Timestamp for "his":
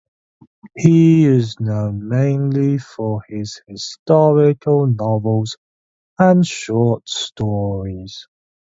3.29-3.61